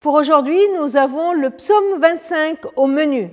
[0.00, 3.28] Pour aujourd'hui, nous avons le psaume 25 au menu.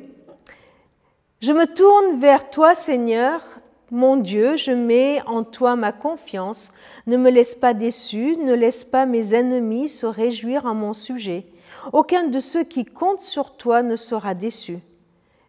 [1.40, 3.42] Je me tourne vers toi, Seigneur,
[3.90, 6.74] mon Dieu, je mets en toi ma confiance.
[7.06, 11.46] Ne me laisse pas déçu, ne laisse pas mes ennemis se réjouir en mon sujet.
[11.94, 14.80] Aucun de ceux qui comptent sur toi ne sera déçu,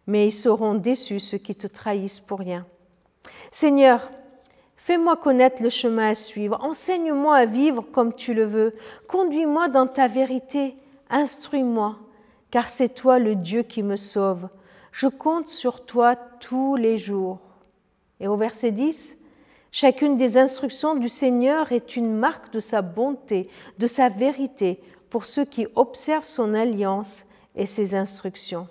[0.07, 2.65] mais ils seront déçus ceux qui te trahissent pour rien.
[3.51, 4.09] Seigneur,
[4.77, 8.73] fais-moi connaître le chemin à suivre, enseigne-moi à vivre comme tu le veux,
[9.09, 10.75] conduis-moi dans ta vérité
[11.09, 11.97] Instruis-moi,
[12.51, 14.47] car c'est toi le Dieu qui me sauve.
[14.91, 17.39] Je compte sur toi tous les jours.
[18.19, 19.17] Et au verset 10,
[19.71, 25.25] chacune des instructions du Seigneur est une marque de sa bonté, de sa vérité, pour
[25.25, 27.23] ceux qui observent son alliance
[27.55, 28.67] et ses instructions.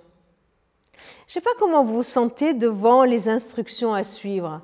[1.27, 4.61] Je ne sais pas comment vous vous sentez devant les instructions à suivre,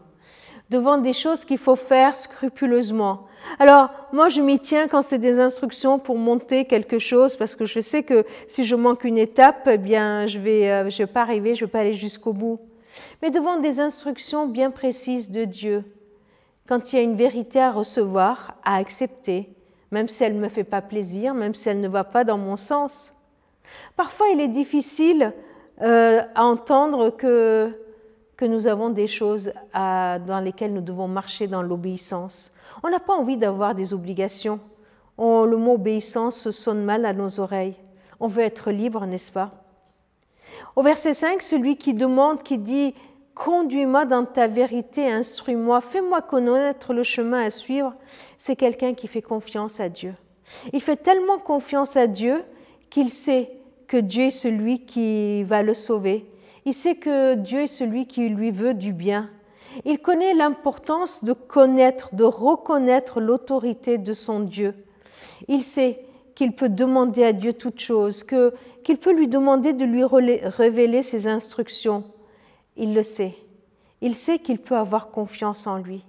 [0.71, 3.27] devant des choses qu'il faut faire scrupuleusement.
[3.59, 7.67] Alors, moi, je m'y tiens quand c'est des instructions pour monter quelque chose, parce que
[7.67, 11.07] je sais que si je manque une étape, eh bien, je ne vais, euh, vais
[11.07, 12.59] pas arriver, je ne vais pas aller jusqu'au bout.
[13.23, 15.85] Mais devant des instructions bien précises de Dieu,
[16.67, 19.51] quand il y a une vérité à recevoir, à accepter,
[19.91, 22.39] même si elle ne me fait pas plaisir, même si elle ne va pas dans
[22.39, 23.13] mon sens.
[23.97, 25.33] Parfois, il est difficile
[25.83, 27.73] euh, à entendre que,
[28.37, 32.53] que nous avons des choses dans lesquelles nous devons marcher dans l'obéissance.
[32.83, 34.61] On n'a pas envie d'avoir des obligations.
[35.19, 37.77] le mot obéissance sonne mal à nos oreilles.
[38.21, 39.51] On veut être libre, n'est-ce pas?
[40.77, 42.95] Au verset 5, celui qui demande, qui dit
[43.35, 47.93] Conduis-moi dans ta vérité, instruis-moi, fais-moi connaître le chemin à suivre,
[48.39, 50.15] c'est quelqu'un qui fait confiance à Dieu.
[50.73, 52.45] Il fait tellement confiance à Dieu
[52.91, 53.51] qu'il sait
[53.89, 56.27] que Dieu est celui qui va le sauver.
[56.67, 59.31] Il sait que Dieu est celui qui lui veut du bien.
[59.85, 64.75] Il connaît l'importance de connaître, de reconnaître l'autorité de son Dieu.
[65.49, 66.05] Il sait
[66.35, 71.27] qu'il peut demander à Dieu toute chose, qu'il peut lui demander de lui révéler ses
[71.27, 72.05] instructions.
[72.77, 73.35] Il le sait.
[74.01, 76.05] Il sait qu'il peut avoir confiance en lui.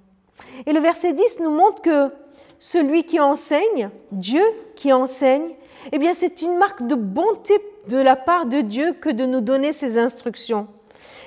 [0.66, 2.12] Et le verset 10 nous montre que
[2.60, 4.44] celui qui enseigne, Dieu
[4.76, 5.56] qui enseigne,
[5.92, 7.54] eh bien c'est une marque de bonté
[7.90, 10.68] de la part de Dieu que de nous donner ses instructions.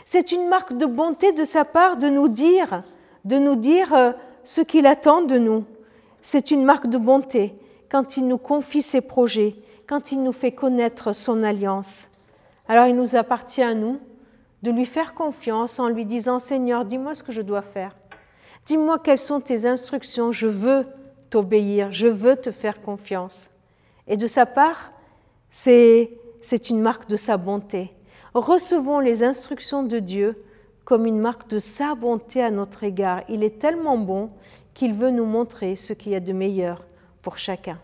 [0.05, 2.83] C'est une marque de bonté de sa part de nous dire,
[3.25, 4.13] de nous dire euh,
[4.45, 5.65] ce qu'il attend de nous.
[6.23, 7.55] C'est une marque de bonté
[7.91, 12.09] quand il nous confie ses projets, quand il nous fait connaître son alliance.
[12.69, 13.99] Alors il nous appartient à nous
[14.63, 17.95] de lui faire confiance en lui disant Seigneur, dis-moi ce que je dois faire.
[18.67, 20.33] Dis-moi quelles sont tes instructions.
[20.33, 20.87] Je veux
[21.31, 23.51] t'obéir, je veux te faire confiance.
[24.09, 24.93] Et de sa part,
[25.51, 26.11] c'est
[26.71, 27.93] une marque de sa bonté
[28.35, 30.43] recevons les instructions de Dieu
[30.85, 33.23] comme une marque de sa bonté à notre égard.
[33.29, 34.31] Il est tellement bon
[34.75, 36.85] qu'il veut nous montrer ce qu'il y a de meilleur
[37.21, 37.79] pour chacun.